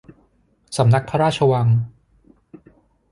[0.77, 1.67] สำนักพระราชวัง